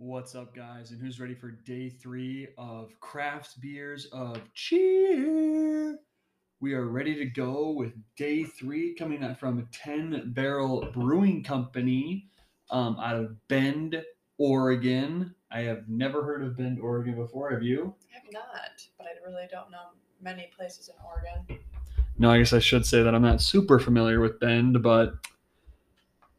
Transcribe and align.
What's 0.00 0.36
up, 0.36 0.54
guys? 0.54 0.92
And 0.92 1.00
who's 1.00 1.18
ready 1.18 1.34
for 1.34 1.50
day 1.50 1.88
three 1.88 2.46
of 2.56 2.92
craft 3.00 3.60
beers 3.60 4.06
of 4.12 4.38
cheer? 4.54 5.98
We 6.60 6.74
are 6.74 6.86
ready 6.86 7.16
to 7.16 7.24
go 7.24 7.70
with 7.70 7.94
day 8.16 8.44
three 8.44 8.94
coming 8.94 9.24
out 9.24 9.40
from 9.40 9.66
10 9.72 10.34
Barrel 10.34 10.88
Brewing 10.94 11.42
Company 11.42 12.28
um, 12.70 12.96
out 13.00 13.16
of 13.16 13.48
Bend, 13.48 14.00
Oregon. 14.38 15.34
I 15.50 15.62
have 15.62 15.88
never 15.88 16.22
heard 16.22 16.44
of 16.44 16.56
Bend, 16.56 16.78
Oregon 16.78 17.16
before. 17.16 17.50
Have 17.50 17.64
you? 17.64 17.92
I 18.12 18.18
have 18.18 18.32
not, 18.32 18.86
but 18.98 19.08
I 19.08 19.28
really 19.28 19.48
don't 19.50 19.72
know 19.72 19.88
many 20.22 20.48
places 20.56 20.88
in 20.88 20.94
Oregon. 21.04 21.58
No, 22.18 22.30
I 22.30 22.38
guess 22.38 22.52
I 22.52 22.60
should 22.60 22.86
say 22.86 23.02
that 23.02 23.16
I'm 23.16 23.22
not 23.22 23.42
super 23.42 23.80
familiar 23.80 24.20
with 24.20 24.38
Bend, 24.38 24.80
but 24.80 25.14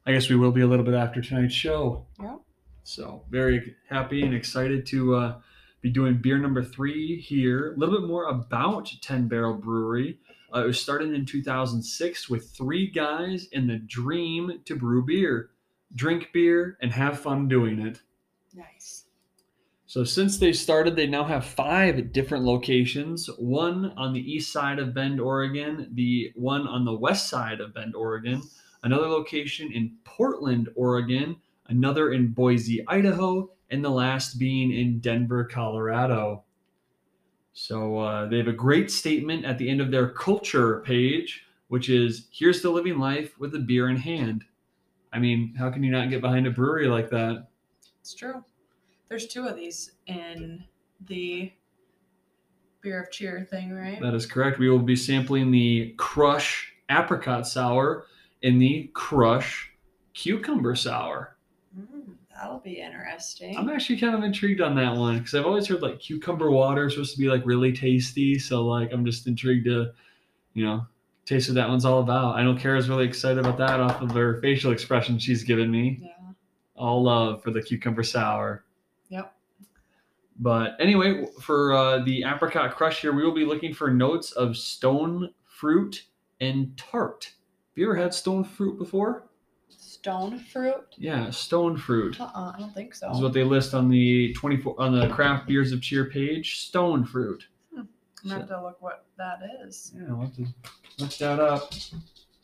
I 0.06 0.14
guess 0.14 0.30
we 0.30 0.38
will 0.38 0.54
be 0.54 0.62
a 0.62 0.68
little 0.68 0.86
bit 0.86 0.94
after 0.94 1.22
tonight's 1.22 1.54
show. 1.54 2.06
Yeah. 2.22 2.38
So 2.90 3.22
very 3.30 3.76
happy 3.88 4.24
and 4.24 4.34
excited 4.34 4.84
to 4.88 5.16
uh, 5.16 5.36
be 5.80 5.92
doing 5.92 6.18
beer 6.24 6.40
number 6.40 6.64
three 6.64 7.22
here. 7.22 7.74
A 7.74 7.78
little 7.78 8.00
bit 8.00 8.08
more 8.08 8.24
about 8.24 8.92
Ten 9.04 9.28
Barrel 9.28 9.54
Brewery. 9.54 10.18
Uh, 10.52 10.64
it 10.64 10.66
was 10.66 10.82
started 10.82 11.14
in 11.14 11.24
2006 11.24 12.30
with 12.32 12.50
three 12.50 12.90
guys 12.90 13.48
in 13.52 13.68
the 13.68 13.78
dream 13.78 14.62
to 14.66 14.76
brew 14.76 15.06
beer, 15.06 15.52
drink 15.94 16.30
beer, 16.34 16.80
and 16.82 16.92
have 16.92 17.20
fun 17.20 17.48
doing 17.48 17.80
it. 17.80 18.02
Nice. 18.56 19.06
So 19.86 20.04
since 20.04 20.40
they 20.40 20.52
started, 20.52 20.96
they 20.96 21.06
now 21.06 21.26
have 21.26 21.46
five 21.46 22.12
different 22.12 22.44
locations. 22.44 23.28
One 23.38 23.94
on 23.98 24.14
the 24.14 24.34
east 24.34 24.52
side 24.52 24.80
of 24.80 24.96
Bend, 24.96 25.22
Oregon. 25.22 25.92
The 25.94 26.32
one 26.36 26.68
on 26.68 26.86
the 26.86 26.98
west 26.98 27.30
side 27.30 27.62
of 27.62 27.76
Bend, 27.76 27.96
Oregon. 27.96 28.42
Another 28.82 29.08
location 29.08 29.72
in 29.72 29.98
Portland, 30.06 30.70
Oregon. 30.76 31.36
Another 31.70 32.12
in 32.12 32.28
Boise, 32.28 32.84
Idaho, 32.88 33.50
and 33.70 33.84
the 33.86 33.90
last 33.90 34.40
being 34.40 34.72
in 34.74 35.00
Denver, 35.00 35.46
Colorado. 35.46 36.44
So 37.54 37.98
uh, 38.00 38.28
they 38.28 38.38
have 38.38 38.48
a 38.48 38.54
great 38.54 38.92
statement 38.92 39.46
at 39.46 39.58
the 39.58 39.70
end 39.70 39.82
of 39.82 39.92
their 39.92 40.10
culture 40.10 40.82
page, 40.82 41.46
which 41.68 41.90
is 41.90 42.28
"Here's 42.32 42.62
to 42.62 42.70
living 42.70 43.00
life 43.00 43.40
with 43.40 43.56
a 43.56 43.60
beer 43.60 43.90
in 43.90 43.98
hand." 43.98 44.44
I 45.14 45.20
mean, 45.20 45.56
how 45.58 45.70
can 45.72 45.84
you 45.84 45.92
not 45.92 46.10
get 46.10 46.22
behind 46.22 46.48
a 46.48 46.52
brewery 46.52 46.88
like 46.88 47.10
that? 47.10 47.48
It's 48.02 48.14
true. 48.14 48.44
There's 49.08 49.28
two 49.28 49.48
of 49.48 49.56
these 49.56 49.92
in 50.08 50.64
the 51.08 51.52
beer 52.82 53.02
of 53.04 53.12
cheer 53.12 53.48
thing, 53.50 53.72
right? 53.72 54.00
That 54.02 54.14
is 54.14 54.26
correct. 54.26 54.60
We 54.60 54.70
will 54.70 54.80
be 54.80 54.96
sampling 54.96 55.52
the 55.52 55.94
Crush 55.98 56.74
Apricot 56.90 57.48
Sour 57.48 58.06
and 58.44 58.62
the 58.62 58.90
Crush 58.94 59.72
Cucumber 60.14 60.76
Sour. 60.76 61.36
That'll 62.40 62.60
be 62.60 62.80
interesting. 62.80 63.58
I'm 63.58 63.70
actually 63.70 64.00
kind 64.00 64.16
of 64.16 64.24
intrigued 64.24 64.62
on 64.62 64.76
that 64.76 64.96
one 64.96 65.18
because 65.18 65.36
I've 65.36 65.46
always 65.46 65.68
heard 65.68 65.82
like 65.82 66.00
cucumber 66.00 66.50
water 66.50 66.86
is 66.86 66.94
supposed 66.94 67.14
to 67.14 67.20
be 67.20 67.28
like 67.28 67.46
really 67.46 67.74
tasty. 67.74 68.40
So 68.40 68.64
like 68.66 68.94
I'm 68.94 69.06
just 69.06 69.28
intrigued 69.28 69.66
to, 69.66 69.92
you 70.54 70.66
know, 70.66 70.86
taste 71.26 71.50
what 71.50 71.56
that 71.56 71.68
one's 71.68 71.86
all 71.86 72.00
about. 72.00 72.38
I 72.38 72.44
know 72.44 72.56
Kara's 72.56 72.88
really 72.88 73.06
excited 73.06 73.40
about 73.40 73.58
that 73.58 73.80
off 73.80 74.02
of 74.02 74.12
her 74.12 74.40
facial 74.42 74.72
expression 74.72 75.20
she's 75.20 75.44
given 75.44 75.70
me. 75.70 76.00
yeah. 76.02 76.32
All 76.76 77.04
love 77.04 77.44
for 77.44 77.52
the 77.52 77.62
cucumber 77.62 78.04
sour. 78.04 78.64
Yep. 79.10 79.34
But 80.40 80.78
anyway, 80.80 81.26
for 81.42 81.74
uh, 81.74 82.00
the 82.06 82.24
apricot 82.24 82.76
crush 82.76 83.02
here, 83.02 83.12
we 83.12 83.24
will 83.24 83.34
be 83.34 83.44
looking 83.44 83.74
for 83.74 83.92
notes 83.92 84.32
of 84.32 84.56
stone 84.56 85.34
fruit 85.46 86.06
and 86.40 86.78
tart. 86.78 87.26
Have 87.26 87.78
you 87.78 87.86
ever 87.86 87.96
had 87.96 88.14
stone 88.14 88.46
fruit 88.46 88.78
before? 88.78 89.29
Stone 89.70 90.40
fruit? 90.40 90.96
Yeah, 90.98 91.30
stone 91.30 91.78
fruit. 91.78 92.20
Uh-uh, 92.20 92.54
I 92.56 92.60
don't 92.60 92.74
think 92.74 92.96
so. 92.96 93.12
Is 93.12 93.22
what 93.22 93.34
they 93.34 93.44
list 93.44 93.74
on 93.74 93.90
the 93.90 94.34
24 94.34 94.76
on 94.80 94.98
the 94.98 95.08
craft 95.10 95.48
beers 95.48 95.72
of 95.72 95.82
cheer 95.82 96.06
page. 96.06 96.60
Stone 96.60 97.06
fruit. 97.06 97.46
I'm 97.78 97.88
gonna 98.24 98.40
have 98.42 98.50
to 98.50 98.64
look 98.64 98.82
what 98.82 99.06
that 99.18 99.40
is. 99.64 99.94
Yeah, 99.96 100.08
we'll 100.10 100.22
have 100.22 100.36
to 100.36 100.46
look 101.00 101.18
that 101.18 101.40
up. 101.40 101.74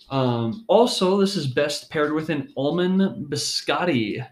Um, 0.09 0.65
also, 0.67 1.17
this 1.19 1.35
is 1.35 1.47
best 1.47 1.89
paired 1.89 2.13
with 2.13 2.29
an 2.29 2.53
almond 2.55 3.29
biscotti. 3.29 4.25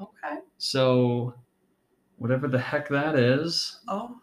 Okay. 0.00 0.38
So, 0.58 1.34
whatever 2.16 2.48
the 2.48 2.58
heck 2.58 2.88
that 2.88 3.16
is. 3.16 3.80
Oh, 3.88 4.16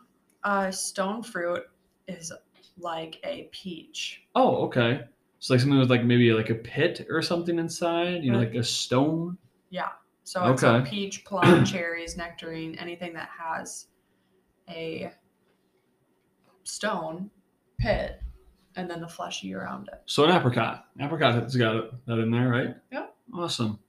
uh, 0.44 0.72
stone 0.72 1.24
fruit 1.24 1.64
is 2.08 2.32
like 2.78 3.20
a 3.24 3.50
peach. 3.52 4.24
Oh, 4.36 4.58
okay. 4.66 5.02
So 5.40 5.54
like 5.54 5.62
something 5.62 5.80
with 5.80 5.90
like 5.90 6.04
maybe 6.04 6.32
like 6.34 6.50
a 6.50 6.56
pit 6.56 7.08
or 7.10 7.22
something 7.22 7.58
inside. 7.60 8.24
You 8.24 8.32
know, 8.32 8.40
like 8.40 8.56
a 8.56 8.64
stone. 8.64 9.38
Yeah. 9.70 9.90
So 10.24 10.46
it's 10.52 10.64
a 10.64 10.76
Okay. 10.76 10.90
peach, 10.90 11.26
plum, 11.26 11.64
cherries, 11.74 12.18
nectarine, 12.18 12.76
anything 12.76 13.14
that 13.14 13.30
has 13.38 13.88
a 14.70 15.12
stone 16.64 17.32
pit 17.80 18.22
and 18.76 18.90
then 18.90 19.02
the 19.02 19.08
fleshy 19.08 19.54
around 19.56 19.88
it. 19.92 20.02
So 20.06 20.26
an 20.26 20.32
apricot. 20.32 20.86
Apricot 21.00 21.34
has 21.36 21.56
got 21.56 22.06
that 22.06 22.20
in 22.20 22.30
there, 22.32 22.50
right? 22.50 22.76
Yep. 22.92 23.16
Awesome. 23.34 23.80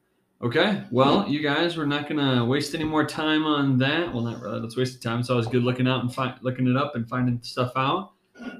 Okay. 0.42 0.82
Well, 0.90 1.28
you 1.28 1.42
guys, 1.42 1.76
we're 1.76 1.84
not 1.84 2.08
gonna 2.08 2.42
waste 2.44 2.74
any 2.74 2.84
more 2.84 3.04
time 3.04 3.44
on 3.44 3.76
that. 3.78 4.14
Well, 4.14 4.22
not 4.22 4.40
really. 4.40 4.60
Let's 4.60 4.76
waste 4.76 4.94
the 5.02 5.06
time. 5.06 5.20
It's 5.20 5.28
always 5.28 5.46
good 5.48 5.62
looking 5.64 5.86
out 5.86 6.00
and 6.02 6.14
find 6.14 6.34
looking 6.40 6.66
it 6.66 6.76
up 6.76 6.94
and 6.94 7.06
finding 7.08 7.42
stuff 7.42 7.72
out. 7.76 8.12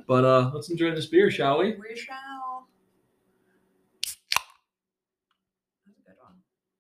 But 0.07 0.25
uh 0.25 0.51
let's 0.53 0.69
enjoy 0.71 0.91
this 0.95 1.07
beer, 1.07 1.31
shall 1.31 1.59
we? 1.61 1.77
We 1.77 1.97
shall. 1.97 2.67
That's 5.87 5.99
a 5.99 6.03
good 6.03 6.17
one. 6.21 6.35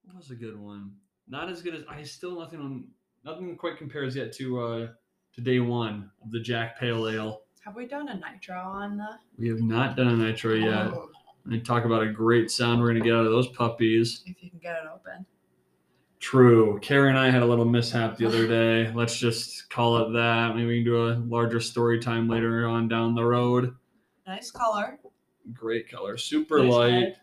That 0.07 0.10
was 0.21 0.31
a 0.31 0.35
good 0.35 0.59
one. 0.61 0.93
Not 1.29 1.49
as 1.49 1.63
good 1.63 1.75
as 1.75 1.83
I 1.89 2.03
still 2.03 2.39
nothing 2.39 2.61
on 2.61 2.85
nothing 3.25 3.57
quite 3.57 3.79
compares 3.79 4.15
yet 4.15 4.33
to 4.35 4.61
uh 4.61 4.89
to 5.35 5.41
day 5.41 5.61
one 5.61 6.11
of 6.23 6.31
the 6.31 6.41
Jack 6.41 6.79
Pale 6.79 7.09
Ale. 7.09 7.41
Have 7.65 7.75
we 7.75 7.87
done 7.87 8.09
a 8.09 8.15
nitro 8.17 8.57
on 8.59 8.99
the? 8.99 9.09
We 9.39 9.49
have 9.49 9.63
not 9.63 9.97
done 9.97 10.09
a 10.09 10.17
nitro 10.17 10.55
yet. 10.55 10.89
Oh, 10.93 11.09
And 11.47 11.65
talk 11.65 11.87
about 11.87 12.03
a 12.03 12.13
great 12.13 12.51
sound 12.51 12.81
we're 12.83 12.89
gonna 12.89 13.01
get 13.01 13.15
out 13.15 13.25
of 13.25 13.33
those 13.33 13.49
puppies. 13.49 14.23
if 14.27 14.43
you 14.43 14.51
can 14.51 14.59
get 14.59 14.77
it 14.77 14.83
open. 14.93 15.25
True. 16.19 16.79
Kara 16.83 17.09
and 17.09 17.19
I 17.19 17.31
had 17.31 17.43
a 17.43 17.47
little 17.47 17.65
mishap 17.65 18.19
the 18.19 18.27
other 18.27 18.47
day. 18.47 18.93
Let's 18.95 19.19
just 19.19 19.71
call 19.71 19.97
it 20.05 20.13
that. 20.13 20.55
Maybe 20.55 20.67
we 20.67 20.77
can 20.79 20.85
do 20.85 21.09
a 21.09 21.15
larger 21.27 21.61
story 21.61 21.99
time 21.99 22.29
later 22.29 22.67
on 22.67 22.89
down 22.89 23.15
the 23.15 23.25
road. 23.25 23.75
Nice 24.27 24.51
color. 24.51 24.99
Great 25.55 25.91
color. 25.91 26.19
Super 26.19 26.63
Nice 26.63 26.73
light. 26.73 26.91
head. 26.93 27.17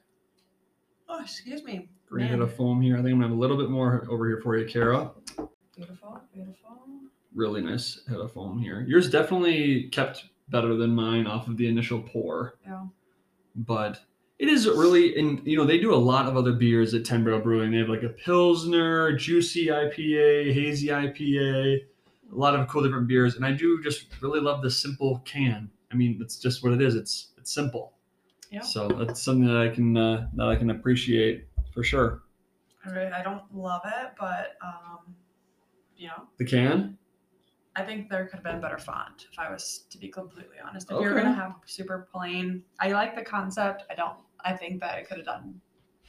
Oh, 1.07 1.21
excuse 1.21 1.63
me. 1.63 1.89
Head 2.09 2.31
Man. 2.31 2.41
of 2.41 2.53
foam 2.55 2.81
here. 2.81 2.95
I 2.95 2.97
think 3.01 3.13
I'm 3.13 3.19
gonna 3.19 3.29
have 3.29 3.37
a 3.37 3.39
little 3.39 3.57
bit 3.57 3.69
more 3.69 4.05
over 4.09 4.27
here 4.27 4.39
for 4.41 4.57
you, 4.57 4.65
Kara. 4.65 5.11
Beautiful, 5.75 6.21
beautiful. 6.33 6.77
Really 7.35 7.61
nice 7.61 8.01
head 8.07 8.17
of 8.19 8.31
foam 8.31 8.59
here. 8.59 8.85
Yours 8.87 9.09
definitely 9.09 9.89
kept 9.89 10.25
better 10.49 10.75
than 10.75 10.95
mine 10.95 11.27
off 11.27 11.47
of 11.47 11.57
the 11.57 11.67
initial 11.67 12.01
pour. 12.01 12.55
Yeah. 12.65 12.85
but 13.55 14.01
it 14.39 14.47
is 14.47 14.67
really 14.67 15.17
and 15.19 15.45
you 15.45 15.57
know 15.57 15.65
they 15.65 15.79
do 15.79 15.93
a 15.93 15.97
lot 15.97 16.27
of 16.27 16.37
other 16.37 16.53
beers 16.53 16.93
at 16.93 17.03
Ten 17.05 17.23
Barrel 17.23 17.39
Brewing. 17.41 17.71
They 17.71 17.79
have 17.79 17.89
like 17.89 18.03
a 18.03 18.09
Pilsner, 18.09 19.13
Juicy 19.17 19.67
IPA, 19.67 20.53
Hazy 20.53 20.87
IPA, 20.87 21.79
a 22.31 22.35
lot 22.35 22.55
of 22.55 22.67
cool 22.67 22.83
different 22.83 23.07
beers, 23.07 23.35
and 23.35 23.45
I 23.45 23.51
do 23.51 23.81
just 23.83 24.05
really 24.21 24.39
love 24.39 24.61
the 24.61 24.69
simple 24.71 25.21
can. 25.25 25.69
I 25.91 25.95
mean, 25.95 26.17
that's 26.19 26.37
just 26.37 26.63
what 26.63 26.71
it 26.73 26.81
is. 26.81 26.95
It's 26.95 27.31
it's 27.37 27.51
simple. 27.51 27.93
Yeah. 28.51 28.61
So 28.61 28.87
that's 28.87 29.21
something 29.21 29.45
that 29.47 29.57
I 29.57 29.69
can 29.69 29.97
uh, 29.97 30.27
that 30.35 30.47
I 30.47 30.55
can 30.55 30.69
appreciate 30.69 31.47
for 31.77 31.83
sure. 31.83 32.23
I 32.83 32.89
really, 32.89 33.11
I 33.11 33.21
don't 33.21 33.43
love 33.53 33.81
it, 33.85 34.13
but 34.19 34.57
um, 34.65 35.13
you 35.95 36.07
know, 36.07 36.23
The 36.37 36.45
can. 36.45 36.97
I 37.75 37.83
think 37.83 38.09
there 38.09 38.25
could 38.25 38.37
have 38.37 38.43
been 38.43 38.59
better 38.59 38.79
font. 38.79 39.27
If 39.31 39.37
I 39.37 39.51
was 39.51 39.85
to 39.91 39.99
be 39.99 40.07
completely 40.07 40.55
honest, 40.67 40.89
if 40.89 40.99
you're 40.99 41.13
gonna 41.13 41.35
have 41.35 41.53
super 41.67 42.07
plain, 42.11 42.63
I 42.79 42.93
like 42.93 43.15
the 43.15 43.21
concept. 43.21 43.83
I 43.91 43.93
don't. 43.93 44.17
I 44.43 44.53
think 44.53 44.81
that 44.81 44.97
it 44.97 45.07
could 45.07 45.17
have 45.17 45.27
done 45.27 45.61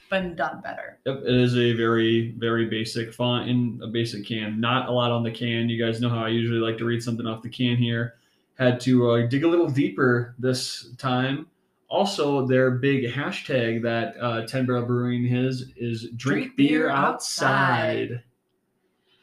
been 0.09 0.35
done 0.35 0.59
better. 0.61 0.97
Yep, 1.05 1.17
it 1.17 1.35
is 1.35 1.55
a 1.55 1.73
very, 1.73 2.31
very 2.39 2.65
basic 2.65 3.13
font 3.13 3.47
in 3.47 3.79
a 3.83 3.87
basic 3.87 4.25
can. 4.25 4.59
Not 4.59 4.89
a 4.89 4.91
lot 4.91 5.11
on 5.11 5.21
the 5.21 5.29
can. 5.29 5.69
You 5.69 5.83
guys 5.83 6.01
know 6.01 6.09
how 6.09 6.25
I 6.25 6.29
usually 6.29 6.59
like 6.59 6.79
to 6.79 6.85
read 6.85 7.03
something 7.03 7.27
off 7.27 7.43
the 7.43 7.49
can 7.49 7.77
here. 7.77 8.15
Had 8.57 8.79
to 8.81 9.11
uh, 9.11 9.27
dig 9.27 9.43
a 9.43 9.47
little 9.47 9.69
deeper 9.69 10.33
this 10.39 10.89
time. 10.97 11.45
Also, 11.89 12.45
their 12.45 12.71
big 12.71 13.11
hashtag 13.11 13.81
that 13.81 14.15
uh, 14.21 14.45
Ten 14.45 14.65
Barrel 14.67 14.85
Brewing 14.85 15.25
has 15.27 15.65
is 15.75 16.03
drink, 16.15 16.17
Drink 16.17 16.57
beer, 16.57 16.67
beer 16.81 16.89
outside. 16.89 18.11
outside. 18.11 18.23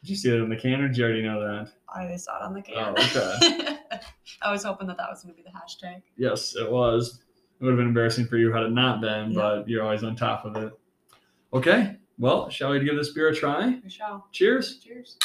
Did 0.01 0.09
you 0.09 0.15
see 0.15 0.29
that 0.31 0.41
on 0.41 0.49
the 0.49 0.55
can, 0.57 0.81
or 0.81 0.87
did 0.87 0.97
you 0.97 1.03
already 1.05 1.21
know 1.23 1.39
that? 1.39 1.71
I 1.93 2.15
saw 2.17 2.37
it 2.37 2.43
on 2.45 2.53
the 2.53 2.61
can. 2.61 2.75
Oh, 2.77 2.91
okay. 2.91 3.77
I 4.41 4.51
was 4.51 4.63
hoping 4.63 4.87
that 4.87 4.97
that 4.97 5.09
was 5.09 5.21
gonna 5.23 5.33
be 5.33 5.43
the 5.43 5.49
hashtag. 5.49 6.01
Yes, 6.17 6.55
it 6.55 6.69
was. 6.69 7.19
It 7.59 7.63
would 7.63 7.71
have 7.71 7.77
been 7.77 7.87
embarrassing 7.87 8.27
for 8.27 8.37
you 8.37 8.51
had 8.53 8.63
it 8.63 8.71
not 8.71 8.99
been, 9.01 9.31
Yeah. 9.31 9.39
but 9.39 9.69
you're 9.69 9.83
always 9.83 10.03
on 10.03 10.15
top 10.15 10.43
of 10.45 10.55
it. 10.57 10.73
Okay, 11.53 11.95
well, 12.19 12.49
shall 12.49 12.71
we 12.71 12.83
give 12.83 12.95
this 12.97 13.13
beer 13.13 13.29
a 13.29 13.35
try? 13.35 13.79
We 13.83 13.89
shall. 13.89 14.27
Cheers. 14.33 14.79
Cheers. 14.79 15.17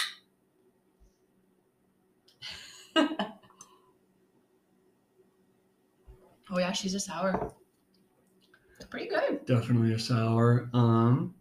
oh 6.52 6.58
yeah, 6.58 6.72
she's 6.72 6.94
a 6.94 7.00
sour. 7.00 7.52
It's 8.76 8.86
pretty 8.86 9.08
good. 9.08 9.44
Definitely 9.46 9.94
a 9.94 9.98
sour. 9.98 10.68
Um, 10.72 11.34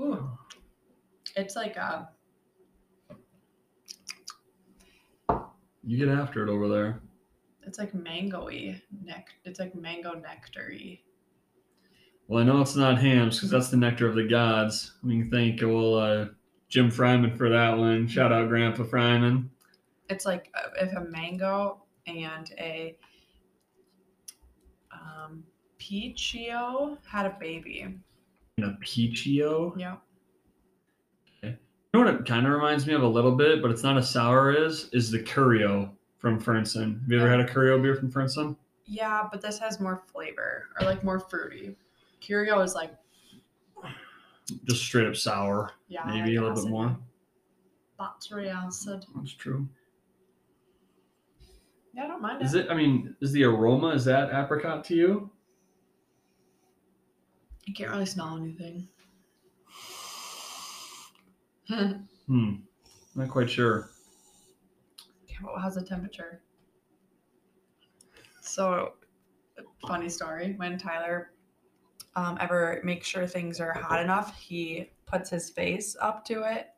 Ooh. 0.00 0.30
It's 1.36 1.56
like 1.56 1.76
a 1.76 2.08
You 5.82 5.96
get 5.96 6.08
after 6.08 6.46
it 6.46 6.50
over 6.50 6.68
there. 6.68 7.00
it's 7.66 7.78
like 7.78 7.92
mangoey 7.94 8.80
nec. 9.04 9.28
It's 9.44 9.58
like 9.58 9.74
mango 9.74 10.12
nectary. 10.12 11.02
Well, 12.28 12.42
I 12.42 12.46
know 12.46 12.60
it's 12.60 12.76
not 12.76 12.98
Hamm's 12.98 13.36
because 13.36 13.50
that's 13.50 13.70
the 13.70 13.76
nectar 13.76 14.06
of 14.06 14.14
the 14.14 14.28
gods. 14.28 14.92
We 15.02 15.20
can 15.20 15.30
thank 15.30 15.62
well 15.62 15.94
uh, 15.96 16.26
Jim 16.68 16.90
Fryman 16.90 17.36
for 17.36 17.48
that 17.48 17.76
one. 17.76 18.06
Shout 18.06 18.30
out 18.30 18.48
Grandpa 18.48 18.84
Fryman. 18.84 19.48
It's 20.08 20.26
like 20.26 20.52
uh, 20.54 20.70
if 20.80 20.92
a 20.96 21.00
mango 21.06 21.82
and 22.06 22.52
a 22.58 22.96
um, 25.00 25.42
peachio 25.78 26.98
had 27.06 27.26
a 27.26 27.36
baby. 27.40 27.98
And 28.56 28.66
a 28.66 28.76
peachio. 28.80 29.74
Yeah. 29.76 29.96
You 31.42 31.98
know 31.98 32.04
what 32.04 32.20
it 32.20 32.24
kind 32.24 32.46
of 32.46 32.52
reminds 32.52 32.86
me 32.86 32.94
of 32.94 33.02
a 33.02 33.08
little 33.08 33.34
bit, 33.34 33.60
but 33.60 33.72
it's 33.72 33.82
not 33.82 33.98
as 33.98 34.08
sour 34.08 34.52
as 34.52 34.88
is 34.92 35.10
the 35.10 35.18
Curio 35.18 35.90
from 36.18 36.40
Fernson. 36.40 37.00
Have 37.00 37.10
you 37.10 37.18
ever 37.18 37.28
had 37.28 37.40
a 37.40 37.48
Curio 37.48 37.82
beer 37.82 37.96
from 37.96 38.12
Fernson? 38.12 38.54
Yeah, 38.86 39.26
but 39.30 39.42
this 39.42 39.58
has 39.58 39.80
more 39.80 40.04
flavor 40.12 40.68
or 40.78 40.86
like 40.86 41.02
more 41.02 41.18
fruity. 41.18 41.76
Curio 42.20 42.60
is 42.60 42.76
like 42.76 42.92
Just 44.66 44.82
straight 44.82 45.08
up 45.08 45.16
sour, 45.16 45.72
yeah, 45.88 46.04
maybe 46.06 46.36
a 46.36 46.42
little 46.42 46.62
bit 46.62 46.70
more. 46.70 46.96
Battery 47.98 48.48
acid. 48.48 49.04
That's 49.16 49.32
true. 49.34 49.68
Yeah, 51.92 52.04
I 52.04 52.08
don't 52.08 52.22
mind 52.22 52.42
Is 52.42 52.54
it. 52.54 52.66
it? 52.66 52.70
I 52.70 52.74
mean, 52.74 53.16
is 53.20 53.32
the 53.32 53.44
aroma 53.44 53.88
is 53.88 54.04
that 54.04 54.32
apricot 54.32 54.84
to 54.84 54.94
you? 54.94 55.30
I 57.68 57.72
can't 57.72 57.90
really 57.90 58.06
smell 58.06 58.36
anything. 58.36 58.88
Hmm. 61.68 62.54
Not 63.14 63.28
quite 63.28 63.48
sure. 63.50 63.90
Okay, 65.24 65.36
well, 65.44 65.58
how's 65.58 65.76
the 65.76 65.82
temperature? 65.84 66.42
So, 68.40 68.94
funny 69.86 70.08
story. 70.08 70.54
When 70.56 70.78
Tyler 70.78 71.32
um, 72.16 72.38
ever 72.40 72.80
makes 72.82 73.06
sure 73.06 73.26
things 73.26 73.60
are 73.60 73.72
hot 73.72 74.02
enough, 74.02 74.36
he 74.38 74.90
puts 75.06 75.30
his 75.30 75.50
face 75.50 75.96
up 76.00 76.24
to 76.26 76.42
it 76.42 76.70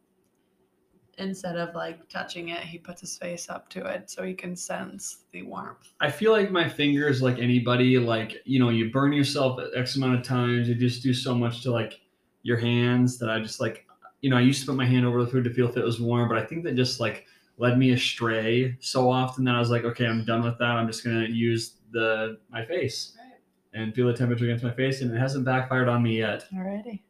instead 1.19 1.57
of 1.57 1.75
like 1.75 2.09
touching 2.09 2.49
it. 2.49 2.61
He 2.63 2.79
puts 2.79 3.01
his 3.01 3.17
face 3.17 3.49
up 3.51 3.69
to 3.71 3.85
it 3.87 4.11
so 4.11 4.23
he 4.23 4.35
can 4.35 4.57
sense 4.57 5.25
the 5.33 5.43
warmth. 5.43 5.93
I 6.01 6.11
feel 6.11 6.33
like 6.33 6.51
my 6.51 6.69
fingers, 6.69 7.21
like 7.23 7.39
anybody, 7.39 7.99
like 7.99 8.37
you 8.45 8.59
know, 8.59 8.71
you 8.71 8.91
burn 8.91 9.13
yourself 9.13 9.61
X 9.77 9.97
amount 9.97 10.15
of 10.19 10.23
times. 10.23 10.69
You 10.69 10.75
just 10.75 11.03
do 11.03 11.13
so 11.15 11.35
much 11.35 11.63
to 11.63 11.71
like 11.71 12.01
your 12.43 12.57
hands 12.57 13.19
that 13.19 13.31
I 13.31 13.39
just 13.41 13.61
like, 13.61 13.87
you 14.21 14.31
know, 14.31 14.37
I 14.37 14.41
used 14.41 14.61
to 14.63 14.67
put 14.67 14.77
my 14.77 14.87
hand 14.87 15.07
over 15.07 15.23
the 15.25 15.31
food 15.31 15.45
to 15.45 15.51
feel 15.55 15.69
if 15.69 15.77
it 15.77 15.85
was 15.85 16.01
warm, 16.01 16.29
but 16.29 16.39
I 16.39 16.45
think 16.45 16.65
that 16.65 16.75
just 16.77 16.99
like 17.01 17.27
led 17.59 17.79
me 17.79 17.91
astray 17.93 18.77
so 18.81 19.11
often 19.11 19.45
that 19.45 19.55
I 19.55 19.59
was 19.59 19.71
like, 19.71 19.85
okay, 19.85 20.07
I'm 20.07 20.25
done 20.25 20.43
with 20.43 20.59
that. 20.59 20.65
I'm 20.71 20.87
just 20.87 21.05
gonna 21.05 21.27
use 21.27 21.75
the 21.93 22.39
my 22.51 22.65
face 22.65 23.17
Right. 23.19 23.81
and 23.81 23.95
feel 23.95 24.07
the 24.07 24.15
temperature 24.15 24.45
against 24.47 24.65
my 24.65 24.73
face, 24.73 25.03
and 25.03 25.15
it 25.15 25.19
hasn't 25.19 25.45
backfired 25.45 25.89
on 25.89 26.03
me 26.03 26.19
yet. 26.19 26.47
Alrighty. 26.55 27.01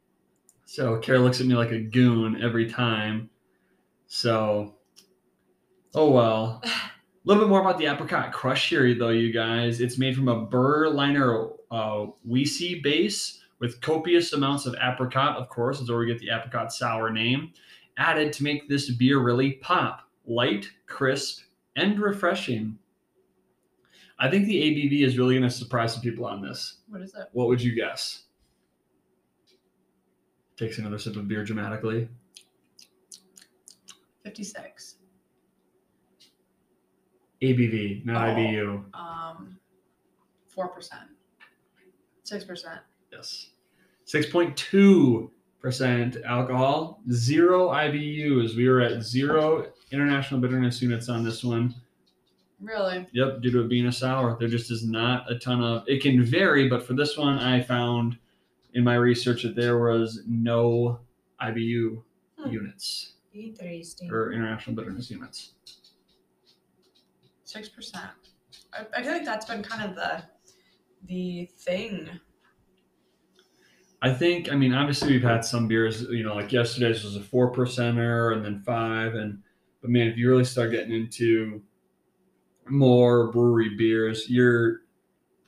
So 0.65 0.97
Kara 0.99 1.19
looks 1.19 1.39
at 1.39 1.47
me 1.47 1.55
like 1.55 1.71
a 1.71 1.79
goon 1.79 2.41
every 2.41 2.69
time. 2.69 3.29
So, 4.15 4.75
oh 5.95 6.11
well. 6.11 6.61
A 6.63 6.69
little 7.25 7.43
bit 7.43 7.49
more 7.49 7.61
about 7.61 7.79
the 7.79 7.87
apricot 7.87 8.31
crush 8.31 8.69
here, 8.69 8.93
though, 8.93 9.09
you 9.09 9.33
guys. 9.33 9.81
It's 9.81 9.97
made 9.97 10.15
from 10.15 10.27
a 10.27 10.45
Berliner 10.45 11.47
uh, 11.71 12.05
Weisse 12.23 12.83
base 12.83 13.41
with 13.57 13.81
copious 13.81 14.31
amounts 14.33 14.67
of 14.67 14.75
apricot, 14.75 15.37
of 15.37 15.49
course, 15.49 15.81
is 15.81 15.89
where 15.89 15.97
we 15.97 16.05
get 16.05 16.19
the 16.19 16.29
apricot 16.29 16.71
sour 16.71 17.09
name, 17.09 17.53
added 17.97 18.31
to 18.33 18.43
make 18.43 18.69
this 18.69 18.91
beer 18.91 19.17
really 19.19 19.53
pop. 19.53 20.01
Light, 20.27 20.69
crisp, 20.85 21.45
and 21.75 21.99
refreshing. 21.99 22.77
I 24.19 24.29
think 24.29 24.45
the 24.45 24.61
ABV 24.61 25.01
is 25.07 25.17
really 25.17 25.39
going 25.39 25.49
to 25.49 25.53
surprise 25.53 25.93
some 25.93 26.03
people 26.03 26.27
on 26.27 26.39
this. 26.39 26.81
What 26.87 27.01
is 27.01 27.13
that? 27.13 27.29
What 27.31 27.47
would 27.47 27.63
you 27.63 27.73
guess? 27.73 28.25
Takes 30.55 30.77
another 30.77 30.99
sip 30.99 31.15
of 31.15 31.27
beer 31.27 31.43
dramatically. 31.43 32.09
56. 34.23 34.95
ABV, 37.41 38.05
not 38.05 38.29
Oh. 38.29 38.33
IBU. 38.33 38.83
Um, 38.93 39.57
4%. 40.47 41.09
6%. 42.23 42.79
Yes. 43.11 43.49
6.2% 44.05 46.23
alcohol, 46.25 47.01
zero 47.11 47.69
IBUs. 47.69 48.55
We 48.55 48.67
were 48.69 48.81
at 48.81 49.01
zero 49.03 49.71
international 49.91 50.39
bitterness 50.39 50.81
units 50.81 51.09
on 51.09 51.23
this 51.23 51.43
one. 51.43 51.75
Really? 52.61 53.05
Yep, 53.11 53.41
due 53.41 53.51
to 53.51 53.59
it 53.61 53.67
being 53.69 53.87
a 53.87 53.91
sour. 53.91 54.37
There 54.39 54.47
just 54.47 54.71
is 54.71 54.85
not 54.87 55.29
a 55.29 55.37
ton 55.37 55.61
of 55.61 55.83
it 55.87 56.01
can 56.01 56.23
vary, 56.23 56.69
but 56.69 56.83
for 56.85 56.93
this 56.93 57.17
one 57.17 57.37
I 57.39 57.61
found 57.61 58.17
in 58.73 58.83
my 58.85 58.95
research 58.95 59.43
that 59.43 59.55
there 59.55 59.77
was 59.79 60.23
no 60.27 60.99
IBU 61.41 62.01
Hmm. 62.37 62.49
units 62.49 63.13
Interesting. 63.33 64.11
or 64.11 64.31
international 64.31 64.75
bitterness 64.75 65.09
units. 65.09 65.53
6%. 67.45 67.95
I, 68.73 68.85
I 68.95 69.03
feel 69.03 69.11
like 69.11 69.25
that's 69.25 69.45
been 69.45 69.63
kind 69.63 69.89
of 69.89 69.95
the 69.95 70.23
the 71.05 71.49
thing. 71.57 72.09
I 74.01 74.13
think, 74.13 74.51
I 74.51 74.55
mean, 74.55 74.73
obviously 74.73 75.11
we've 75.11 75.23
had 75.23 75.45
some 75.45 75.67
beers, 75.67 76.01
you 76.03 76.23
know, 76.23 76.35
like 76.35 76.51
yesterday's 76.51 77.03
was 77.03 77.15
a 77.15 77.21
four 77.21 77.51
percenter 77.51 78.33
and 78.35 78.43
then 78.43 78.61
five. 78.65 79.15
And, 79.15 79.41
but 79.81 79.89
man, 79.89 80.07
if 80.07 80.17
you 80.17 80.29
really 80.29 80.43
start 80.43 80.71
getting 80.71 80.93
into 80.93 81.61
more 82.67 83.31
brewery 83.31 83.75
beers, 83.77 84.29
you're, 84.29 84.81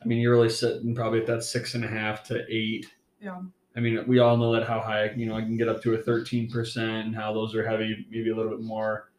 I 0.02 0.06
mean, 0.06 0.20
you're 0.20 0.32
really 0.32 0.50
sitting 0.50 0.96
probably 0.96 1.20
at 1.20 1.28
that 1.28 1.44
six 1.44 1.76
and 1.76 1.84
a 1.84 1.88
half 1.88 2.24
to 2.26 2.46
eight. 2.50 2.88
Yeah. 3.20 3.42
I 3.76 3.80
mean, 3.82 4.04
we 4.08 4.20
all 4.20 4.38
know 4.38 4.54
that 4.54 4.68
how 4.68 4.80
high, 4.80 5.12
you 5.16 5.26
know, 5.26 5.36
I 5.36 5.42
can 5.42 5.58
get 5.58 5.68
up 5.68 5.82
to 5.84 5.94
a 5.96 5.98
13% 5.98 6.78
and 6.78 7.16
how 7.16 7.34
those 7.34 7.54
are 7.56 7.68
heavy, 7.68 8.06
maybe 8.10 8.30
a 8.30 8.36
little 8.36 8.52
bit 8.52 8.62
more 8.62 9.10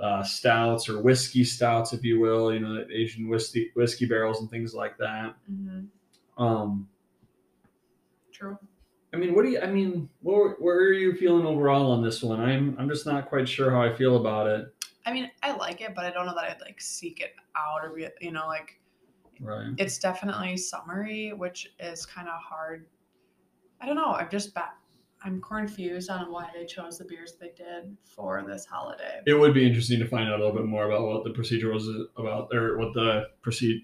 uh, 0.00 0.22
stouts 0.22 0.88
or 0.88 1.02
whiskey 1.02 1.42
stouts, 1.42 1.92
if 1.92 2.04
you 2.04 2.20
will, 2.20 2.52
you 2.52 2.60
know, 2.60 2.84
Asian 2.92 3.28
whiskey, 3.28 3.70
whiskey 3.74 4.06
barrels 4.06 4.40
and 4.40 4.50
things 4.50 4.74
like 4.74 4.96
that. 4.98 5.34
Mm-hmm. 5.50 6.42
Um, 6.42 6.88
True. 8.32 8.58
I 9.14 9.16
mean, 9.16 9.34
what 9.34 9.44
do 9.44 9.50
you? 9.50 9.60
I 9.60 9.66
mean, 9.66 10.10
where, 10.20 10.50
where 10.58 10.76
are 10.76 10.92
you 10.92 11.14
feeling 11.14 11.46
overall 11.46 11.90
on 11.90 12.02
this 12.02 12.22
one? 12.22 12.38
I'm 12.38 12.76
I'm 12.78 12.88
just 12.88 13.06
not 13.06 13.28
quite 13.30 13.48
sure 13.48 13.70
how 13.70 13.80
I 13.80 13.94
feel 13.94 14.16
about 14.16 14.46
it. 14.46 14.74
I 15.06 15.12
mean, 15.12 15.30
I 15.42 15.52
like 15.52 15.80
it, 15.80 15.94
but 15.94 16.04
I 16.04 16.10
don't 16.10 16.26
know 16.26 16.34
that 16.34 16.44
I'd 16.44 16.60
like 16.60 16.80
seek 16.80 17.20
it 17.20 17.34
out 17.56 17.82
or 17.82 17.90
be, 17.90 18.08
you 18.20 18.32
know, 18.32 18.46
like 18.46 18.78
Right. 19.40 19.68
it's 19.78 19.98
definitely 19.98 20.56
summery, 20.56 21.32
which 21.32 21.72
is 21.80 22.04
kind 22.04 22.28
of 22.28 22.34
hard. 22.42 22.86
I 23.80 23.86
don't 23.86 23.96
know. 23.96 24.12
I'm 24.12 24.30
just 24.30 24.54
back. 24.54 24.76
I'm 25.24 25.40
confused 25.40 26.08
on 26.10 26.30
why 26.30 26.48
they 26.54 26.66
chose 26.66 26.98
the 26.98 27.04
beers 27.04 27.36
they 27.40 27.50
did 27.56 27.96
for 28.04 28.44
this 28.46 28.64
holiday. 28.64 29.20
It 29.26 29.34
would 29.34 29.54
be 29.54 29.66
interesting 29.66 29.98
to 29.98 30.06
find 30.06 30.28
out 30.28 30.34
a 30.38 30.44
little 30.44 30.54
bit 30.54 30.66
more 30.66 30.84
about 30.86 31.04
what 31.06 31.24
the 31.24 31.30
procedure 31.30 31.72
was 31.72 31.88
about, 32.16 32.54
or 32.54 32.78
what 32.78 32.92
the 32.94 33.24
procedure, 33.42 33.82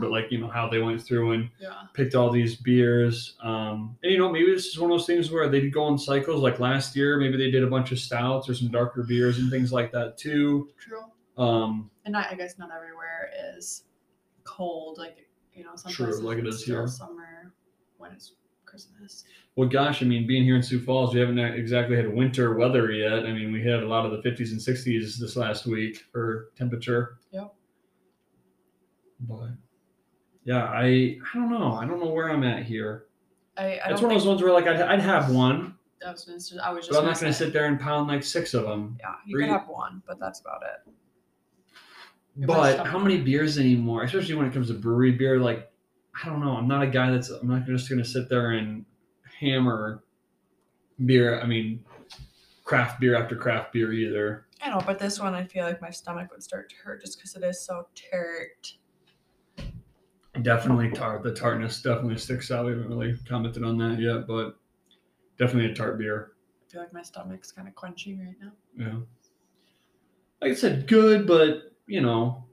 but 0.00 0.10
like 0.10 0.30
you 0.30 0.38
know 0.38 0.48
how 0.48 0.68
they 0.68 0.80
went 0.80 1.00
through 1.00 1.32
and 1.32 1.48
Yeah. 1.60 1.82
picked 1.94 2.14
all 2.14 2.30
these 2.30 2.56
beers. 2.56 3.36
Um, 3.42 3.96
and 4.02 4.12
you 4.12 4.18
know 4.18 4.30
maybe 4.30 4.52
this 4.52 4.66
is 4.66 4.78
one 4.78 4.90
of 4.90 4.98
those 4.98 5.06
things 5.06 5.30
where 5.30 5.48
they 5.48 5.70
go 5.70 5.88
in 5.88 5.96
cycles. 5.96 6.42
Like 6.42 6.58
last 6.60 6.94
year, 6.94 7.16
maybe 7.18 7.38
they 7.38 7.50
did 7.50 7.62
a 7.62 7.68
bunch 7.68 7.92
of 7.92 7.98
stouts 7.98 8.48
or 8.50 8.54
some 8.54 8.68
darker 8.68 9.02
beers 9.04 9.38
and 9.38 9.50
things 9.50 9.72
like 9.72 9.92
that 9.92 10.18
too. 10.18 10.68
True. 10.78 11.04
Um, 11.42 11.90
And 12.04 12.12
not, 12.12 12.26
I 12.30 12.34
guess 12.34 12.58
not 12.58 12.70
everywhere 12.70 13.30
is 13.56 13.84
cold. 14.44 14.98
Like 14.98 15.26
you 15.54 15.64
know, 15.64 15.76
some 15.76 15.92
True, 15.92 16.12
like 16.20 16.38
it's 16.38 16.62
still 16.64 16.78
here. 16.80 16.86
summer 16.88 17.54
when 17.98 18.10
it's 18.12 18.34
Christmas. 18.72 19.24
Well, 19.54 19.68
gosh, 19.68 20.02
I 20.02 20.06
mean, 20.06 20.26
being 20.26 20.44
here 20.44 20.56
in 20.56 20.62
Sioux 20.62 20.80
Falls, 20.80 21.12
we 21.12 21.20
haven't 21.20 21.38
exactly 21.38 21.94
had 21.94 22.10
winter 22.12 22.54
weather 22.54 22.90
yet. 22.90 23.26
I 23.26 23.32
mean, 23.34 23.52
we 23.52 23.62
had 23.62 23.82
a 23.82 23.86
lot 23.86 24.06
of 24.06 24.12
the 24.12 24.28
50s 24.28 24.50
and 24.50 24.58
60s 24.58 25.18
this 25.18 25.36
last 25.36 25.66
week 25.66 26.02
for 26.10 26.52
temperature. 26.56 27.18
Yep. 27.32 27.52
But 29.28 29.50
yeah, 30.44 30.64
I 30.64 31.18
I 31.20 31.34
don't 31.34 31.50
know. 31.50 31.74
I 31.74 31.84
don't 31.84 32.00
know 32.00 32.10
where 32.10 32.30
I'm 32.30 32.44
at 32.44 32.64
here. 32.64 33.04
I, 33.58 33.78
I 33.84 33.90
it's 33.90 34.00
one 34.00 34.10
of 34.10 34.18
those 34.18 34.26
ones 34.26 34.42
where 34.42 34.52
like 34.52 34.66
I'd, 34.66 34.80
I'd 34.80 35.00
have 35.00 35.30
one, 35.30 35.74
I 36.04 36.12
was, 36.12 36.24
just, 36.24 36.58
I 36.58 36.72
was 36.72 36.86
just 36.86 36.92
but 36.92 37.00
I'm 37.00 37.04
not 37.04 37.20
going 37.20 37.30
to 37.30 37.38
say, 37.38 37.44
sit 37.44 37.52
there 37.52 37.66
and 37.66 37.78
pound 37.78 38.08
like 38.08 38.24
six 38.24 38.54
of 38.54 38.64
them. 38.64 38.96
Yeah, 39.00 39.14
you 39.26 39.36
Or 39.36 39.40
could 39.40 39.50
have 39.50 39.68
one, 39.68 40.02
but 40.06 40.18
that's 40.18 40.40
about 40.40 40.62
it. 40.62 40.92
Your 42.36 42.46
But 42.46 42.86
how 42.86 42.98
many 42.98 43.18
beers 43.18 43.58
anymore? 43.58 44.04
Especially 44.04 44.34
when 44.34 44.46
it 44.46 44.54
comes 44.54 44.68
to 44.68 44.74
brewery 44.74 45.12
beer, 45.12 45.38
like 45.38 45.70
I 46.20 46.28
don't 46.28 46.40
know. 46.40 46.56
I'm 46.56 46.68
not 46.68 46.82
a 46.82 46.86
guy 46.86 47.10
that's. 47.10 47.30
I'm 47.30 47.48
not 47.48 47.64
just 47.64 47.88
going 47.88 48.02
to 48.02 48.08
sit 48.08 48.28
there 48.28 48.52
and 48.52 48.84
hammer 49.40 50.04
beer. 51.06 51.40
I 51.40 51.46
mean, 51.46 51.84
craft 52.64 53.00
beer 53.00 53.16
after 53.16 53.36
craft 53.36 53.72
beer 53.72 53.92
either. 53.92 54.46
I 54.62 54.70
know, 54.70 54.80
but 54.84 54.98
this 54.98 55.18
one 55.18 55.34
I 55.34 55.44
feel 55.44 55.64
like 55.64 55.82
my 55.82 55.90
stomach 55.90 56.30
would 56.30 56.42
start 56.42 56.70
to 56.70 56.76
hurt 56.76 57.00
just 57.00 57.18
because 57.18 57.34
it 57.34 57.42
is 57.42 57.64
so 57.64 57.88
tart. 58.10 58.74
Definitely 60.42 60.90
tart. 60.92 61.22
The 61.22 61.34
tartness 61.34 61.82
definitely 61.82 62.16
sticks 62.16 62.50
out. 62.50 62.66
We 62.66 62.72
haven't 62.72 62.88
really 62.88 63.18
commented 63.28 63.64
on 63.64 63.76
that 63.78 63.98
yet, 63.98 64.26
but 64.26 64.56
definitely 65.38 65.72
a 65.72 65.74
tart 65.74 65.98
beer. 65.98 66.32
I 66.66 66.70
feel 66.70 66.80
like 66.80 66.92
my 66.92 67.02
stomach's 67.02 67.52
kind 67.52 67.68
of 67.68 67.74
quenchy 67.74 68.18
right 68.18 68.36
now. 68.40 68.52
Yeah. 68.78 68.98
Like 70.40 70.52
I 70.52 70.54
said, 70.54 70.86
good, 70.86 71.26
but 71.26 71.72
you 71.86 72.00
know, 72.00 72.44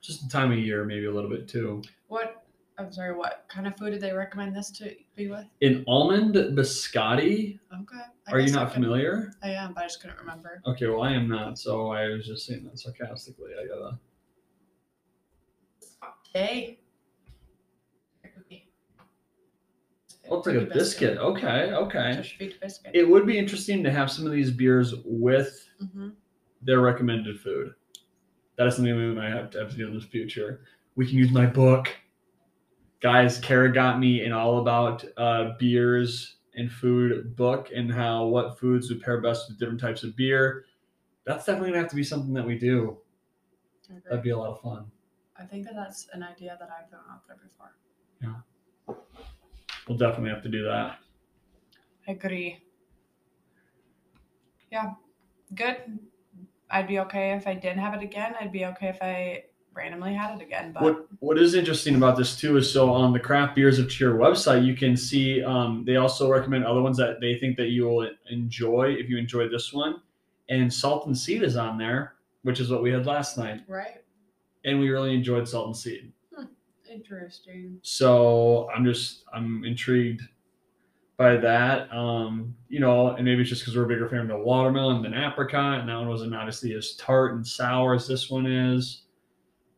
just 0.00 0.22
the 0.22 0.30
time 0.30 0.52
of 0.52 0.58
year, 0.58 0.84
maybe 0.84 1.06
a 1.06 1.12
little 1.12 1.30
bit 1.30 1.48
too. 1.48 1.82
What? 2.06 2.35
I'm 2.78 2.92
sorry. 2.92 3.14
What 3.16 3.46
kind 3.48 3.66
of 3.66 3.76
food 3.76 3.90
did 3.90 4.00
they 4.00 4.12
recommend 4.12 4.54
this 4.54 4.70
to 4.72 4.94
be 5.14 5.28
with? 5.28 5.46
An 5.62 5.84
almond 5.88 6.34
biscotti. 6.34 7.58
Okay. 7.72 7.96
I 8.28 8.32
Are 8.32 8.40
you 8.40 8.52
not 8.52 8.72
familiar? 8.72 9.32
I 9.42 9.50
am, 9.50 9.72
but 9.72 9.84
I 9.84 9.86
just 9.86 10.00
couldn't 10.00 10.18
remember. 10.18 10.60
Okay, 10.66 10.86
well 10.86 11.02
I 11.02 11.12
am 11.12 11.28
not, 11.28 11.58
so 11.58 11.90
I 11.90 12.08
was 12.08 12.26
just 12.26 12.46
saying 12.46 12.64
that 12.64 12.78
sarcastically. 12.78 13.52
I 13.58 13.66
gotta. 13.66 13.98
Oh, 20.28 20.38
it's 20.38 20.46
like 20.46 20.56
a 20.56 20.60
biscuit. 20.62 21.18
Okay, 21.18 21.72
okay. 21.72 22.22
Biscuit. 22.60 22.90
It 22.94 23.08
would 23.08 23.26
be 23.26 23.38
interesting 23.38 23.82
to 23.84 23.92
have 23.92 24.10
some 24.10 24.26
of 24.26 24.32
these 24.32 24.50
beers 24.50 24.94
with 25.04 25.68
hmm 25.78 26.10
their 26.62 26.80
recommended 26.80 27.38
food. 27.38 27.74
That 28.56 28.66
is 28.66 28.76
something 28.76 28.96
we 28.96 29.14
might 29.14 29.30
have 29.30 29.50
to 29.50 29.58
have 29.60 29.70
to 29.70 29.76
do 29.76 29.86
in 29.86 29.94
the 29.94 30.00
future. 30.00 30.62
We 30.96 31.06
can 31.06 31.16
use 31.16 31.30
my 31.30 31.46
book. 31.46 31.94
Guys, 33.00 33.38
Kara 33.38 33.72
got 33.72 33.98
me 33.98 34.24
an 34.24 34.32
all 34.32 34.58
about 34.58 35.04
uh, 35.16 35.52
beers 35.58 36.36
and 36.54 36.72
food 36.72 37.36
book 37.36 37.68
and 37.74 37.92
how 37.92 38.26
what 38.26 38.58
foods 38.58 38.88
would 38.88 39.02
pair 39.02 39.20
best 39.20 39.48
with 39.48 39.58
different 39.58 39.80
types 39.80 40.02
of 40.02 40.16
beer. 40.16 40.64
That's 41.24 41.44
definitely 41.44 41.70
gonna 41.70 41.82
have 41.82 41.90
to 41.90 41.96
be 41.96 42.04
something 42.04 42.32
that 42.34 42.46
we 42.46 42.58
do. 42.58 42.98
That'd 44.04 44.22
be 44.22 44.30
a 44.30 44.38
lot 44.38 44.50
of 44.50 44.60
fun. 44.60 44.86
I 45.38 45.44
think 45.44 45.66
that 45.66 45.74
that's 45.74 46.08
an 46.14 46.22
idea 46.22 46.56
that 46.58 46.70
I've 46.70 46.88
thrown 46.88 47.02
out 47.10 47.26
there 47.28 47.36
before. 47.36 47.76
Yeah, 48.22 48.94
we'll 49.86 49.98
definitely 49.98 50.30
have 50.30 50.42
to 50.42 50.48
do 50.48 50.64
that. 50.64 50.98
I 52.08 52.12
agree. 52.12 52.62
Yeah, 54.72 54.92
good. 55.54 55.98
I'd 56.70 56.88
be 56.88 56.98
okay 57.00 57.32
if 57.32 57.46
I 57.46 57.54
didn't 57.54 57.78
have 57.78 57.94
it 57.94 58.02
again. 58.02 58.34
I'd 58.40 58.52
be 58.52 58.64
okay 58.66 58.88
if 58.88 58.98
I 59.02 59.44
randomly 59.76 60.14
had 60.14 60.40
it 60.40 60.42
again. 60.42 60.72
But 60.72 60.82
What 60.82 61.06
What 61.20 61.38
is 61.38 61.54
interesting 61.54 61.96
about 61.96 62.16
this 62.16 62.38
too 62.38 62.56
is 62.56 62.72
so 62.72 62.90
on 62.90 63.12
the 63.12 63.20
craft 63.20 63.54
beers 63.54 63.78
of 63.78 63.88
Cheer 63.88 64.14
website, 64.14 64.64
you 64.64 64.74
can 64.74 64.96
see 64.96 65.42
um, 65.42 65.84
they 65.84 65.96
also 65.96 66.30
recommend 66.30 66.64
other 66.64 66.82
ones 66.82 66.96
that 66.96 67.20
they 67.20 67.36
think 67.36 67.56
that 67.56 67.68
you 67.68 67.84
will 67.84 68.08
enjoy 68.30 68.94
if 68.98 69.08
you 69.08 69.18
enjoy 69.18 69.48
this 69.48 69.72
one. 69.72 70.00
And 70.48 70.72
Salt 70.72 71.06
and 71.06 71.16
Seed 71.16 71.42
is 71.42 71.56
on 71.56 71.76
there, 71.76 72.14
which 72.42 72.60
is 72.60 72.70
what 72.70 72.82
we 72.82 72.90
had 72.90 73.04
last 73.06 73.36
night, 73.36 73.62
right, 73.66 74.02
and 74.64 74.78
we 74.78 74.90
really 74.90 75.14
enjoyed 75.14 75.48
Salt 75.48 75.66
and 75.66 75.76
Seed. 75.76 76.12
interesting. 76.88 77.78
So 77.82 78.68
I'm 78.74 78.84
just 78.84 79.24
I'm 79.34 79.64
intrigued 79.64 80.22
by 81.16 81.36
that. 81.36 81.92
Um, 81.92 82.54
you 82.68 82.80
know, 82.80 83.10
and 83.10 83.24
maybe 83.24 83.40
it's 83.40 83.50
just 83.50 83.62
because 83.62 83.76
we're 83.76 83.84
a 83.84 83.88
bigger 83.88 84.08
fan 84.08 84.20
of 84.20 84.28
the 84.28 84.38
watermelon 84.38 85.02
than 85.02 85.14
apricot, 85.14 85.80
and 85.80 85.88
that 85.88 85.96
one 85.96 86.08
wasn't 86.08 86.34
obviously 86.34 86.74
as 86.74 86.94
tart 86.94 87.34
and 87.34 87.46
sour 87.46 87.94
as 87.94 88.06
this 88.06 88.30
one 88.30 88.46
is. 88.46 89.02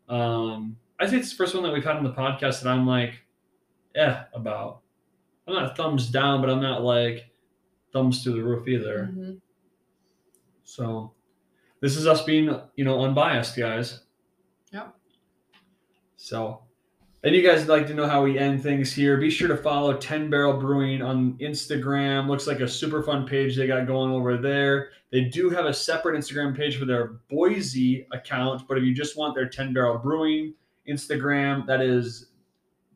Um, 0.09 0.77
I 1.01 1.07
think 1.07 1.23
it's 1.23 1.31
the 1.31 1.37
first 1.37 1.55
one 1.55 1.63
that 1.65 1.73
we've 1.73 1.85
had 1.85 1.97
on 1.97 2.05
the 2.05 2.13
podcast 2.13 2.63
that 2.63 2.69
I'm 2.71 2.87
like, 2.87 3.23
eh, 3.95 4.23
about. 4.35 4.81
I'm 5.47 5.55
not 5.55 5.77
thumbs 5.77 6.09
down, 6.11 6.41
but 6.41 6.51
I'm 6.51 6.61
not 6.63 6.83
like 6.83 7.31
thumbs 7.93 8.23
to 8.25 8.31
the 8.31 8.43
roof 8.43 8.69
either. 8.69 9.11
Mhm. 9.13 9.41
So 10.65 11.15
this 11.81 11.97
is 11.97 12.07
us 12.07 12.23
being, 12.25 12.55
you 12.77 12.85
know, 12.85 13.01
unbiased, 13.01 13.57
guys. 13.57 14.05
Yep. 14.73 14.95
So, 16.17 16.65
and 17.25 17.35
you 17.35 17.43
guys 17.43 17.61
would 17.61 17.69
like 17.69 17.87
to 17.89 17.95
know 17.95 18.07
how 18.07 18.23
we 18.23 18.39
end 18.39 18.63
things 18.63 18.93
here. 18.93 19.17
Be 19.17 19.31
sure 19.31 19.49
to 19.49 19.57
follow 19.57 19.97
10 19.97 20.31
Barrel 20.31 20.57
Brewing 20.57 21.03
on 21.03 21.35
Instagram. 21.39 22.29
Looks 22.29 22.47
like 22.47 22.61
a 22.61 22.69
super 22.69 23.03
fun 23.03 23.27
page 23.27 23.57
they 23.57 23.67
got 23.67 23.87
going 23.87 24.13
over 24.13 24.37
there. 24.37 24.91
They 25.11 25.23
do 25.23 25.51
have 25.51 25.65
a 25.65 25.75
separate 25.75 26.17
Instagram 26.17 26.57
page 26.57 26.79
for 26.79 26.85
their 26.85 27.19
Boise 27.29 28.07
account, 28.13 28.69
but 28.69 28.79
if 28.79 28.85
you 28.85 28.95
just 28.95 29.17
want 29.17 29.35
their 29.35 29.49
10 29.49 29.73
Barrel 29.73 29.99
Brewing 29.99 30.55
Instagram, 30.89 31.67
that 31.67 31.81
is 31.81 32.27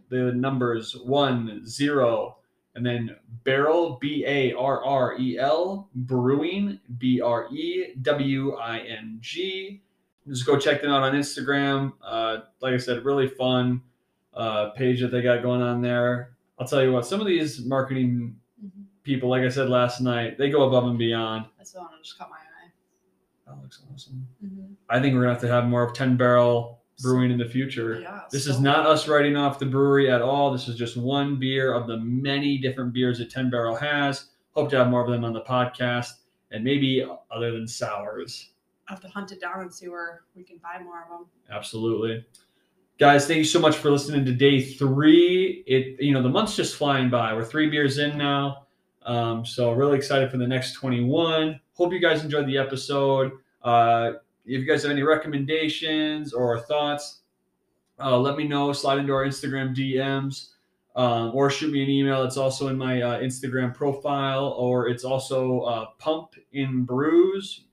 the 0.09 0.33
numbers 0.33 0.95
one, 1.05 1.67
zero, 1.67 2.37
and 2.77 2.87
then 2.87 3.17
Barrel, 3.45 3.99
B 4.01 4.25
A 4.27 4.53
R 4.53 4.85
R 4.85 5.17
E 5.19 5.39
L, 5.39 5.89
Brewing, 5.95 6.79
B 6.99 7.21
R 7.21 7.49
E 7.53 7.95
W 8.03 8.55
I 8.55 8.79
N 8.81 9.19
G. 9.21 9.83
Just 10.29 10.47
go 10.47 10.57
check 10.57 10.81
them 10.81 10.93
out 10.93 11.03
on 11.03 11.15
Instagram. 11.15 11.93
Uh, 12.05 12.39
like 12.61 12.75
I 12.75 12.77
said, 12.77 13.05
really 13.05 13.27
fun 13.27 13.83
uh, 14.35 14.71
page 14.71 15.01
that 15.01 15.09
they 15.09 15.23
got 15.23 15.43
going 15.43 15.63
on 15.63 15.83
there. 15.83 16.35
I'll 16.59 16.67
tell 16.67 16.83
you 16.83 16.93
what, 16.93 17.07
some 17.07 17.21
of 17.21 17.27
these 17.27 17.65
marketing 17.65 18.37
Mhm. 18.65 18.85
people, 19.03 19.29
like 19.29 19.43
I 19.43 19.49
said 19.49 19.69
last 19.69 20.01
night, 20.01 20.39
they 20.39 20.51
go 20.51 20.67
above 20.69 20.85
and 20.85 20.99
beyond. 20.99 21.47
That's 21.59 21.73
the 21.73 21.81
one 21.81 21.91
that 21.93 22.03
just 22.03 22.19
caught 22.19 22.31
my 22.31 22.37
eye. 22.37 22.71
That 23.47 23.61
looks 23.63 23.83
awesome. 23.93 24.27
Mm-hmm. 24.45 24.73
I 24.89 25.01
think 25.01 25.15
we're 25.15 25.23
gonna 25.23 25.33
have 25.33 25.43
to 25.43 25.49
have 25.49 25.67
more 25.67 25.83
of 25.83 25.93
10 25.95 26.17
barrel 26.17 26.79
brewing 27.03 27.31
in 27.33 27.39
the 27.39 27.45
future. 27.49 28.01
Yeah. 28.01 28.23
This 28.31 28.45
so- 28.45 28.51
is 28.53 28.61
not 28.61 28.87
us 28.87 29.09
writing 29.09 29.37
off 29.37 29.59
the 29.59 29.67
brewery 29.67 30.11
at 30.11 30.23
all. 30.23 30.53
This 30.53 30.69
is 30.69 30.77
just 30.77 30.97
one 30.97 31.39
beer 31.39 31.73
of 31.73 31.87
the 31.89 31.97
many 31.99 32.59
different 32.59 32.93
beers 32.93 33.19
that 33.19 33.31
10 33.31 33.51
Barrel 33.51 33.75
has. 33.75 34.27
Hope 34.53 34.71
to 34.71 34.77
have 34.77 34.89
more 34.89 35.03
of 35.05 35.11
them 35.11 35.25
on 35.25 35.33
the 35.33 35.41
podcast 35.41 36.11
and 36.53 36.63
maybe 36.63 37.05
other 37.31 37.51
than 37.53 37.67
sours. 37.67 38.51
I'll 38.89 38.97
have 38.97 39.01
to 39.03 39.09
hunt 39.09 39.33
it 39.33 39.41
down 39.41 39.63
and 39.63 39.73
see 39.75 39.89
where 39.89 40.23
we 40.37 40.45
can 40.45 40.59
buy 40.59 40.81
more 40.83 41.03
of 41.03 41.09
them. 41.09 41.27
Absolutely. 41.51 42.25
Guys, 42.99 43.27
thank 43.27 43.39
you 43.39 43.45
so 43.45 43.59
much 43.59 43.77
for 43.77 43.91
listening 43.91 44.25
to 44.25 44.33
day 44.33 44.61
three. 44.63 45.65
It 45.67 46.01
you 46.01 46.13
know 46.13 46.23
the 46.23 46.29
month's 46.29 46.55
just 46.55 46.77
flying 46.77 47.11
by. 47.11 47.35
We're 47.35 47.45
three 47.45 47.69
beers 47.69 47.99
in 47.99 48.17
now. 48.17 48.67
Um, 49.05 49.45
so 49.45 49.73
really 49.73 49.97
excited 49.97 50.31
for 50.31 50.37
the 50.37 50.47
next 50.47 50.75
21. 50.75 51.59
Hope 51.75 51.93
you 51.93 51.99
guys 51.99 52.23
enjoyed 52.23 52.47
the 52.47 52.59
episode. 52.59 53.33
Uh, 53.63 54.13
if 54.45 54.61
you 54.61 54.67
guys 54.67 54.83
have 54.83 54.93
any 54.93 55.03
recommendations 55.03 56.33
or 56.33 56.61
thoughts, 56.61 57.21
uh, 57.99 58.17
let 58.17 58.37
me 58.37 58.47
know. 58.47 58.73
Slide 58.73 58.99
into 58.99 59.13
our 59.13 59.25
Instagram 59.25 59.75
DMs 59.75 60.51
um, 60.97 61.31
or 61.35 61.51
shoot 61.51 61.73
me 61.73 61.83
an 61.83 61.91
email. 61.91 62.23
It's 62.25 62.37
also 62.37 62.69
in 62.69 62.77
my 62.77 63.01
uh, 63.01 63.21
Instagram 63.21 63.75
profile, 63.75 64.49
or 64.59 64.89
it's 64.89 65.05
also 65.05 65.61
uh, 65.61 65.87
Pump 65.99 66.35
N 66.55 66.83
Brews, 66.83 67.65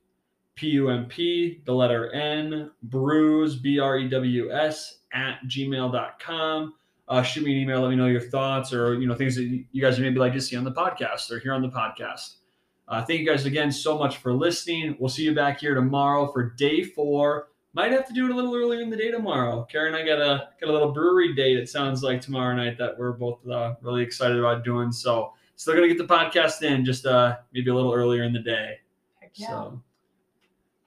P 0.56 0.70
U 0.72 0.90
M 0.90 1.06
P, 1.06 1.62
the 1.66 1.74
letter 1.74 2.12
N, 2.12 2.72
brews, 2.84 3.58
B 3.58 3.80
R 3.80 3.98
E 3.98 4.08
W 4.08 4.52
S, 4.52 4.99
at 5.14 5.40
gmail.com. 5.48 6.74
Uh, 7.08 7.24
shoot 7.24 7.44
me 7.44 7.52
an 7.54 7.58
email. 7.58 7.82
Let 7.82 7.90
me 7.90 7.96
know 7.96 8.06
your 8.06 8.22
thoughts 8.22 8.72
or 8.72 9.00
you 9.00 9.08
know 9.08 9.16
things 9.16 9.36
that 9.36 9.44
you 9.44 9.82
guys 9.82 9.98
would 9.98 10.06
maybe 10.06 10.20
like 10.20 10.34
to 10.34 10.42
see 10.42 10.56
on 10.56 10.64
the 10.64 10.72
podcast 10.72 11.32
or 11.32 11.40
here 11.40 11.54
on 11.54 11.62
the 11.62 11.70
podcast. 11.70 12.36
Uh, 12.88 13.04
thank 13.04 13.20
you 13.20 13.26
guys 13.26 13.46
again 13.46 13.72
so 13.72 13.98
much 13.98 14.18
for 14.18 14.34
listening. 14.34 14.96
We'll 15.00 15.10
see 15.10 15.24
you 15.24 15.34
back 15.34 15.60
here 15.60 15.76
tomorrow 15.76 16.32
for 16.32 16.52
day 16.52 16.84
four. 16.84 17.50
Might 17.74 17.92
have 17.92 18.08
to 18.08 18.14
do 18.14 18.26
it 18.26 18.32
a 18.32 18.36
little 18.36 18.56
earlier 18.56 18.82
in 18.82 18.90
the 18.90 18.98
day 18.98 19.12
tomorrow. 19.12 19.64
Karen 19.72 19.94
and 19.94 20.04
I 20.04 20.06
got 20.06 20.20
a 20.20 20.50
got 20.60 20.70
a 20.70 20.74
little 20.74 20.92
brewery 20.92 21.36
date. 21.36 21.58
It 21.58 21.70
sounds 21.70 22.02
like 22.02 22.20
tomorrow 22.20 22.56
night 22.56 22.78
that 22.80 22.98
we're 22.98 23.12
both 23.12 23.48
uh, 23.48 23.76
really 23.82 24.02
excited 24.02 24.38
about 24.38 24.64
doing. 24.64 24.92
So 24.92 25.34
still 25.56 25.76
gonna 25.76 25.88
get 25.88 26.00
the 26.00 26.06
podcast 26.06 26.64
in, 26.64 26.84
just 26.84 27.06
uh, 27.06 27.38
maybe 27.54 27.70
a 27.70 27.76
little 27.76 27.94
earlier 27.94 28.24
in 28.24 28.34
the 28.34 28.40
day. 28.40 28.80
Heck 29.20 29.32
yeah. 29.36 29.48
So, 29.48 29.82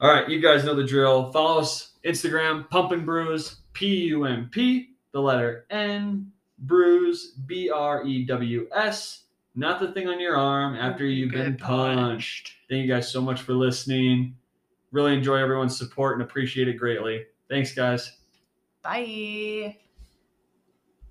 all 0.01 0.13
right, 0.13 0.29
you 0.29 0.41
guys 0.41 0.65
know 0.65 0.75
the 0.75 0.85
drill. 0.85 1.31
Follow 1.31 1.61
us 1.61 1.93
Instagram, 2.05 2.69
Pump 2.69 2.91
N 2.91 3.05
Brews, 3.05 3.62
P 3.73 3.87
U 4.07 4.25
M 4.25 4.49
P, 4.51 4.91
the 5.13 5.21
letter 5.21 5.67
N, 5.71 6.31
Brews, 6.59 7.33
B 7.47 7.71
R 7.71 8.05
E 8.05 8.25
W 8.25 8.69
S. 8.75 9.25
Not 9.55 9.81
the 9.81 9.93
thing 9.93 10.09
on 10.09 10.19
your 10.19 10.37
arm 10.37 10.77
after 10.77 11.05
you've 11.05 11.33
been 11.33 11.53
Get 11.53 11.61
punched. 11.61 12.53
Thank 12.71 12.87
you 12.87 12.93
guys 12.93 13.11
so 13.11 13.21
much 13.21 13.43
for 13.43 13.53
listening. 13.53 14.37
Really 14.93 15.15
enjoy 15.15 15.37
everyone's 15.37 15.77
support 15.77 16.15
and 16.15 16.23
appreciate 16.23 16.69
it 16.69 16.79
greatly. 16.79 17.25
Thanks, 17.49 17.75
guys. 17.75 18.17
Bye. 18.83 19.77